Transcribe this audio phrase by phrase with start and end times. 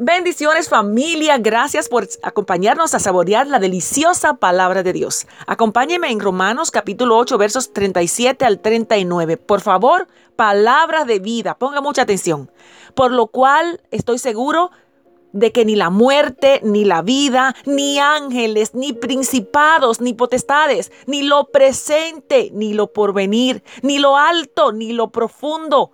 [0.00, 5.26] Bendiciones familia, gracias por acompañarnos a saborear la deliciosa palabra de Dios.
[5.48, 9.38] Acompáñeme en Romanos capítulo 8 versos 37 al 39.
[9.38, 10.06] Por favor,
[10.36, 12.48] palabra de vida, ponga mucha atención.
[12.94, 14.70] Por lo cual estoy seguro
[15.32, 21.22] de que ni la muerte, ni la vida, ni ángeles, ni principados, ni potestades, ni
[21.22, 25.90] lo presente, ni lo porvenir, ni lo alto, ni lo profundo,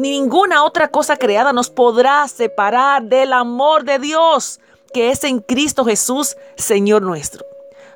[0.00, 4.58] ni ninguna otra cosa creada nos podrá separar del amor de Dios
[4.94, 7.44] que es en Cristo Jesús, Señor nuestro.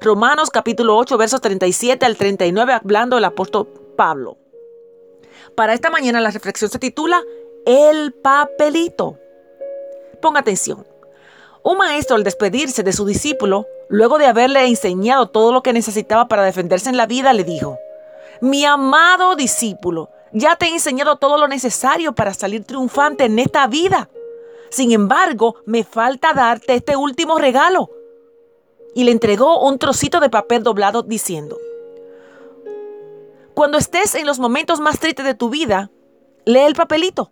[0.03, 4.37] Romanos capítulo 8, versos 37 al 39, hablando el apóstol Pablo.
[5.57, 7.23] Para esta mañana la reflexión se titula
[7.65, 9.19] El papelito.
[10.21, 10.87] Ponga atención.
[11.63, 16.29] Un maestro al despedirse de su discípulo, luego de haberle enseñado todo lo que necesitaba
[16.29, 17.79] para defenderse en la vida, le dijo,
[18.43, 23.67] mi amado discípulo, ya te he enseñado todo lo necesario para salir triunfante en esta
[23.69, 24.11] vida.
[24.69, 27.89] Sin embargo, me falta darte este último regalo.
[28.97, 31.57] Y le entregó un trocito de papel doblado diciendo,
[33.55, 35.93] cuando estés en los momentos más tristes de tu vida,
[36.45, 37.31] lee el papelito.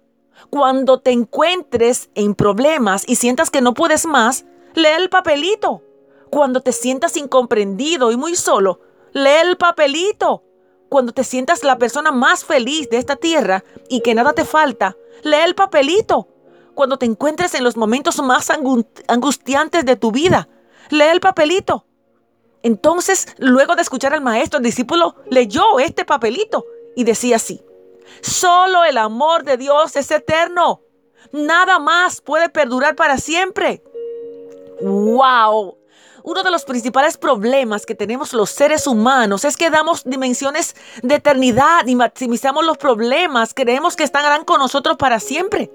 [0.50, 4.44] Cuando te encuentres en problemas y sientas que no puedes más,
[4.74, 5.82] lee el papelito.
[6.30, 8.80] Cuando te sientas incomprendido y muy solo,
[9.12, 10.44] lee el papelito.
[10.92, 14.94] Cuando te sientas la persona más feliz de esta tierra y que nada te falta,
[15.22, 16.28] lee el papelito.
[16.74, 18.50] Cuando te encuentres en los momentos más
[19.08, 20.50] angustiantes de tu vida,
[20.90, 21.86] lee el papelito.
[22.62, 27.64] Entonces, luego de escuchar al maestro, el discípulo leyó este papelito y decía así,
[28.20, 30.82] solo el amor de Dios es eterno.
[31.32, 33.82] Nada más puede perdurar para siempre.
[34.82, 35.78] ¡Wow!
[36.24, 41.16] Uno de los principales problemas que tenemos los seres humanos es que damos dimensiones de
[41.16, 45.70] eternidad y maximizamos los problemas, creemos que estarán con nosotros para siempre.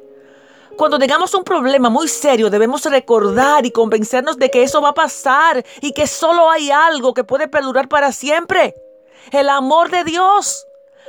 [0.78, 4.94] Cuando tengamos un problema muy serio, debemos recordar y convencernos de que eso va a
[4.94, 8.76] pasar y que solo hay algo que puede perdurar para siempre.
[9.32, 10.66] El amor de Dios.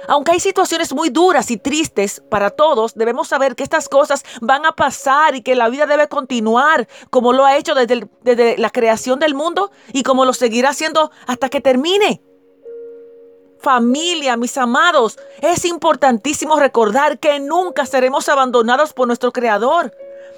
[0.06, 4.64] Aunque hay situaciones muy duras y tristes para todos, debemos saber que estas cosas van
[4.64, 9.18] a pasar y que la vida debe continuar como lo ha hecho desde, la creación
[9.18, 12.22] del mundo y como lo seguirá haciendo hasta que termine.
[13.60, 19.92] Familia, mis amados, es importantísimo recordar que nunca seremos abandonados por nuestro Creador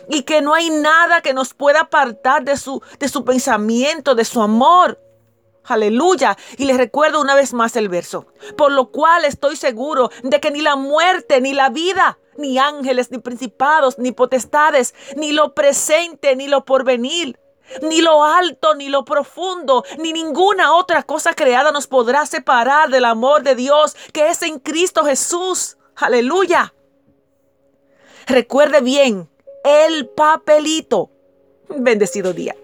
[0.09, 2.81] y que no hay nada que nos pueda apartar de su
[3.25, 4.99] pensamiento, de su amor.
[5.71, 6.37] Aleluya.
[6.57, 8.27] Y les recuerdo una vez más el verso.
[8.57, 13.11] Por lo cual estoy seguro de que ni la muerte, ni la vida, ni ángeles,
[13.11, 17.39] ni principados, ni potestades, ni lo presente, ni lo porvenir,
[17.83, 23.05] ni lo alto, ni lo profundo, ni ninguna otra cosa creada nos podrá separar del
[23.05, 25.77] amor de Dios que es en Cristo Jesús.
[25.97, 26.75] Aleluya.
[28.27, 29.29] Recuerde bien,
[29.65, 31.11] el papelito.
[31.69, 32.57] Bendecido día.